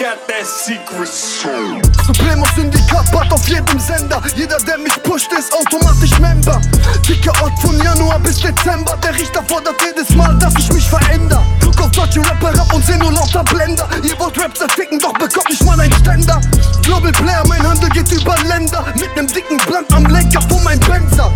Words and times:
got 0.00 0.16
that 0.28 0.46
secret 0.46 1.06
soul. 1.06 1.76
Supremo 2.06 2.46
Syndikat, 2.56 3.12
Bad 3.12 3.30
auf 3.32 3.46
jedem 3.46 3.78
Sender. 3.78 4.22
Jeder, 4.34 4.56
der 4.56 4.78
mich 4.78 4.96
pusht, 5.02 5.30
ist 5.38 5.52
automatisch 5.52 6.18
Member. 6.18 6.58
Dicker 7.06 7.32
Ort 7.42 7.52
von 7.60 7.76
Januar 7.82 8.18
bis 8.20 8.40
Dezember. 8.40 8.96
Der 9.02 9.14
Richter 9.14 9.42
fordert 9.46 9.76
jedes 9.84 10.08
Mal, 10.16 10.38
dass 10.38 10.54
ich 10.58 10.72
mich 10.72 10.88
veränder. 10.88 11.44
Guck 11.62 11.78
auf 11.82 11.90
deutsche 11.90 12.20
Rapper 12.20 12.58
ab 12.58 12.72
und 12.72 12.84
seh 12.84 12.96
nur 12.96 13.12
lauter 13.12 13.44
Blender. 13.44 13.86
Ihr 14.02 14.18
wollt 14.18 14.38
Rap 14.38 14.56
zerficken, 14.56 14.98
doch 14.98 15.12
bekommt 15.12 15.50
nicht 15.50 15.64
mal 15.64 15.78
ein 15.78 15.92
Ständer. 15.92 16.40
Global 16.82 17.12
Player, 17.12 17.44
mein 17.46 17.62
Handel 17.62 17.90
geht 17.90 18.10
über 18.10 18.36
Länder. 18.48 18.82
Mit 18.94 19.14
nem 19.16 19.26
dicken 19.26 19.58
Blank 19.66 19.86
am 19.92 20.06
Lenker 20.06 20.40
von 20.48 20.64
mein 20.64 20.80
Benzer. 20.80 21.30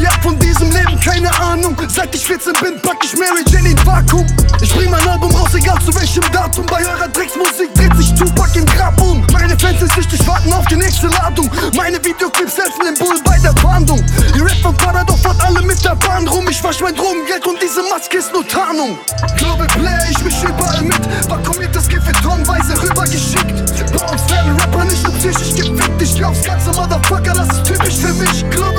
Ja, 0.00 0.10
von 0.22 0.38
diesem 0.38 0.70
Leben 0.70 1.00
keine 1.00 1.34
Ahnung. 1.40 1.76
Seit 1.88 2.14
ich 2.14 2.26
14 2.26 2.52
bin, 2.60 2.80
pack 2.82 2.98
ich 3.02 3.16
Mary 3.16 3.42
Jane 3.48 3.70
in 3.70 3.86
Vakuum. 3.86 4.26
Ich 4.60 4.72
bring 4.74 4.90
mein 4.90 5.08
Album 5.08 5.34
raus, 5.34 5.54
egal 5.54 5.80
zu 5.82 5.94
welchem 5.94 6.24
Datum. 6.32 6.66
Bei 6.66 6.84
eurer 6.86 7.08
Drecksmusik 7.08 7.75
auf 11.06 11.12
nächste 11.12 11.22
Ladung. 11.22 11.50
Meine 11.74 12.04
Videoclips 12.04 12.56
helfen 12.56 12.84
dem 12.84 12.94
Bull 12.94 13.20
bei 13.24 13.38
der 13.38 13.54
Fahndung. 13.56 14.04
Die 14.34 14.40
Rap 14.40 14.56
von 14.62 14.74
Parador 14.76 15.16
fahrt 15.18 15.42
alle 15.44 15.62
mit 15.62 15.84
der 15.84 15.94
Bahn 15.96 16.26
rum. 16.28 16.46
Ich 16.48 16.62
wasch 16.62 16.80
mein 16.80 16.94
Drogengeld 16.94 17.46
und 17.46 17.60
diese 17.62 17.82
Maske 17.82 18.18
ist 18.18 18.32
nur 18.32 18.46
Tarnung. 18.46 18.98
Global 19.36 19.66
Player, 19.66 20.06
ich 20.10 20.22
misch 20.24 20.42
überall 20.42 20.82
mit. 20.82 21.30
Vakuumiertes 21.30 21.88
Gift 21.88 22.06
wird 22.06 22.22
tonnenweise 22.22 22.80
rübergeschickt. 22.82 23.92
Bei 23.92 24.12
uns 24.12 24.30
werden 24.30 24.56
Rapper 24.56 24.84
nicht 24.84 25.02
nur 25.02 25.12
psychisch 25.14 25.54
gefickt. 25.54 26.02
Ich 26.02 26.14
glaub's 26.16 26.42
ganze 26.42 26.70
Motherfucker, 26.72 27.32
das 27.34 27.48
ist 27.48 27.64
typisch 27.64 27.96
für 27.96 28.14
mich. 28.14 28.50
Global 28.50 28.75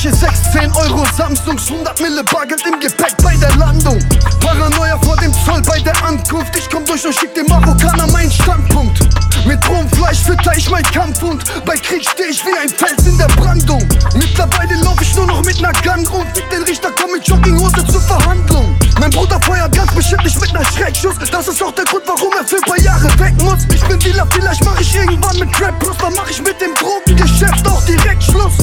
Tasche 0.00 0.16
16 0.16 0.72
Euro 0.76 1.04
Samsungs, 1.14 1.70
100 1.70 2.00
Mille 2.00 2.24
Bargeld 2.24 2.64
im 2.66 2.80
Gepäck 2.80 3.14
bei 3.22 3.36
der 3.36 3.54
Landung. 3.56 3.98
Paranoia 4.40 4.98
vor 5.00 5.14
dem 5.18 5.30
Zoll 5.44 5.60
bei 5.60 5.78
der 5.80 5.94
Ankunft. 6.02 6.56
Ich 6.56 6.70
komm 6.70 6.86
durch 6.86 7.04
und 7.04 7.14
schick 7.14 7.34
dem 7.34 7.44
Marokkaner 7.48 8.06
meinen 8.06 8.30
Standpunkt. 8.30 8.98
Mit 9.44 9.68
rohem 9.68 9.90
Fleisch 9.90 10.20
fütter 10.20 10.56
ich 10.56 10.70
mein 10.70 10.84
Kampfhund. 10.84 11.44
Bei 11.66 11.76
Krieg 11.76 12.02
steh 12.08 12.30
ich 12.30 12.42
wie 12.46 12.56
ein 12.62 12.70
Fels 12.70 13.06
in 13.06 13.18
der 13.18 13.26
Brandung. 13.26 13.86
Mittlerweile 14.14 14.74
lauf 14.76 14.96
ich 15.02 15.14
nur 15.16 15.26
noch 15.26 15.44
mit 15.44 15.60
ner 15.60 15.72
Gun 15.84 16.06
rum. 16.06 16.24
Fick 16.32 16.48
den 16.48 16.62
Richter, 16.62 16.90
komm 16.98 17.12
mit 17.12 17.28
Jogginghose 17.28 17.86
zur 17.86 18.00
Verhandlung. 18.00 18.74
Mein 18.98 19.10
Bruder 19.10 19.38
feuert 19.42 19.76
ganz 19.76 19.92
bestimmt 19.92 20.24
nicht 20.24 20.40
mit 20.40 20.50
ner 20.54 20.64
Schreckschuss. 20.64 21.16
Das 21.30 21.46
ist 21.46 21.62
auch 21.62 21.72
der 21.72 21.84
Grund, 21.84 22.04
warum 22.06 22.32
er 22.38 22.46
für 22.46 22.56
ein 22.56 22.62
paar 22.62 22.80
Jahre 22.80 23.06
weg 23.18 23.34
muss. 23.42 23.66
Ich 23.70 23.84
bin 23.84 23.98
Dealer, 23.98 24.26
vielleicht 24.30 24.64
mach 24.64 24.80
ich 24.80 24.94
irgendwann 24.94 25.38
mit 25.38 25.52
Crap 25.52 25.78
Plus. 25.78 25.98
Dann 25.98 26.14
mach 26.14 26.30
ich 26.30 26.40
mit 26.40 26.58
dem 26.58 26.74
Drogengeschäft 26.74 27.68
auch 27.68 27.84
direkt 27.84 28.22
Schluss. 28.22 28.56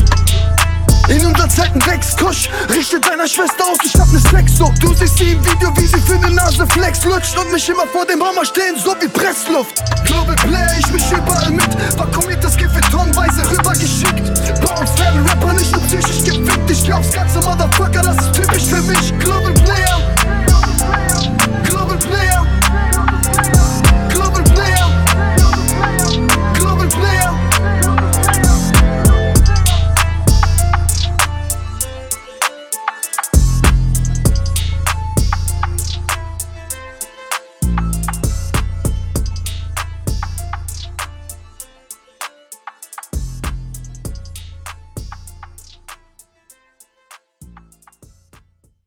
Seiten 1.58 1.84
wächst 1.88 2.20
Kusch, 2.20 2.50
richte 2.70 3.00
deiner 3.00 3.28
Schwester 3.28 3.66
aus, 3.66 3.80
ich 3.84 4.00
hab 4.00 4.08
ne 4.12 4.20
Sex. 4.20 4.58
So 4.58 4.72
Du 4.80 4.94
siehst 4.94 5.18
sie 5.18 5.32
im 5.32 5.44
Video, 5.44 5.76
wie 5.76 5.88
sie 5.88 6.00
für 6.02 6.20
ne 6.20 6.30
Nase 6.30 6.68
flex 6.68 7.04
lutscht 7.04 7.36
Und 7.36 7.52
mich 7.52 7.68
immer 7.68 7.88
vor 7.88 8.06
dem 8.06 8.24
Hammer 8.24 8.46
stehen, 8.46 8.76
so 8.78 8.94
wie 9.02 9.08
Pressluft. 9.08 9.84
Global 10.06 10.36
Player, 10.36 10.78
ich 10.78 10.92
mich 10.92 11.12
überall 11.12 11.50
mit. 11.50 11.98
Vakuumiert 11.98 12.44
das 12.44 12.56
Gift 12.58 12.76
tonweise 12.92 13.42
rübergeschickt. 13.50 14.62
Bei 14.62 15.00
werden 15.00 15.26
Rapper 15.28 15.54
nicht 15.54 15.72
nur 15.72 15.82
psychisch 15.88 16.24
gefickt 16.26 16.70
Ich 16.70 16.84
glaub's 16.84 17.12
ganze 17.12 17.40
Motherfucker 17.40 17.97